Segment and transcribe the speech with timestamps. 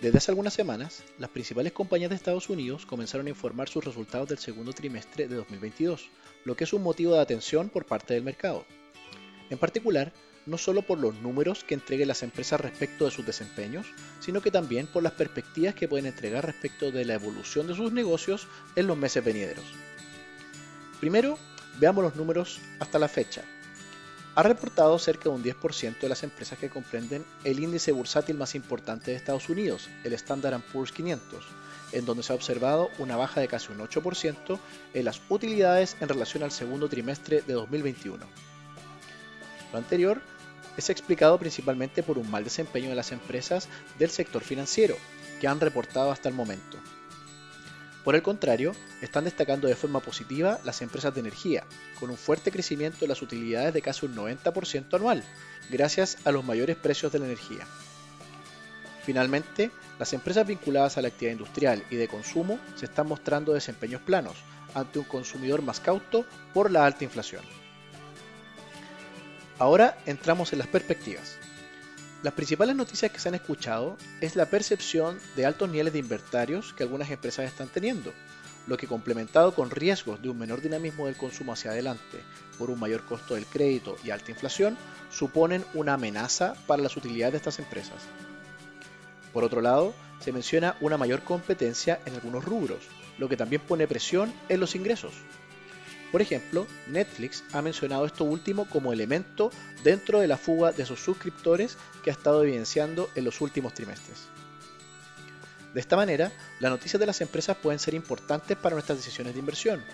[0.00, 4.28] Desde hace algunas semanas, las principales compañías de Estados Unidos comenzaron a informar sus resultados
[4.28, 6.10] del segundo trimestre de 2022,
[6.44, 8.66] lo que es un motivo de atención por parte del mercado.
[9.48, 10.12] En particular,
[10.44, 13.86] no solo por los números que entreguen las empresas respecto de sus desempeños,
[14.20, 17.90] sino que también por las perspectivas que pueden entregar respecto de la evolución de sus
[17.90, 19.64] negocios en los meses venideros.
[21.00, 21.38] Primero,
[21.80, 23.44] veamos los números hasta la fecha
[24.36, 28.54] ha reportado cerca de un 10% de las empresas que comprenden el índice bursátil más
[28.54, 31.42] importante de Estados Unidos, el Standard Poor's 500,
[31.92, 34.58] en donde se ha observado una baja de casi un 8%
[34.92, 38.26] en las utilidades en relación al segundo trimestre de 2021.
[39.72, 40.20] Lo anterior
[40.76, 44.96] es explicado principalmente por un mal desempeño de las empresas del sector financiero,
[45.40, 46.76] que han reportado hasta el momento.
[48.06, 48.70] Por el contrario,
[49.02, 51.64] están destacando de forma positiva las empresas de energía,
[51.98, 55.24] con un fuerte crecimiento de las utilidades de casi un 90% anual,
[55.70, 57.66] gracias a los mayores precios de la energía.
[59.02, 64.02] Finalmente, las empresas vinculadas a la actividad industrial y de consumo se están mostrando desempeños
[64.02, 64.36] planos
[64.72, 67.42] ante un consumidor más cauto por la alta inflación.
[69.58, 71.38] Ahora entramos en las perspectivas.
[72.26, 76.72] Las principales noticias que se han escuchado es la percepción de altos niveles de inventarios
[76.72, 78.12] que algunas empresas están teniendo,
[78.66, 82.18] lo que complementado con riesgos de un menor dinamismo del consumo hacia adelante
[82.58, 84.76] por un mayor costo del crédito y alta inflación,
[85.08, 88.02] suponen una amenaza para las utilidades de estas empresas.
[89.32, 92.80] Por otro lado, se menciona una mayor competencia en algunos rubros,
[93.18, 95.12] lo que también pone presión en los ingresos,
[96.12, 99.50] por ejemplo, Netflix ha mencionado esto último como elemento
[99.82, 104.28] dentro de la fuga de sus suscriptores que ha estado evidenciando en los últimos trimestres.
[105.74, 109.40] De esta manera, las noticias de las empresas pueden ser importantes para nuestras decisiones de
[109.40, 109.84] inversión,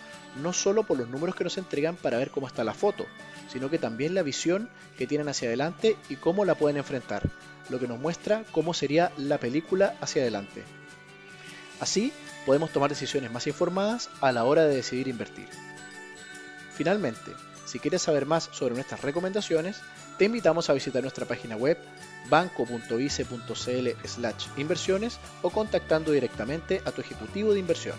[0.41, 3.05] no solo por los números que nos entregan para ver cómo está la foto,
[3.49, 7.29] sino que también la visión que tienen hacia adelante y cómo la pueden enfrentar,
[7.69, 10.63] lo que nos muestra cómo sería la película hacia adelante.
[11.81, 12.13] Así,
[12.47, 15.49] podemos tomar decisiones más informadas a la hora de decidir invertir.
[16.75, 17.33] Finalmente,
[17.65, 19.81] si quieres saber más sobre nuestras recomendaciones,
[20.19, 21.79] te invitamos a visitar nuestra página web
[22.29, 23.89] banco.vice.cl
[24.57, 27.97] inversiones o contactando directamente a tu ejecutivo de inversión.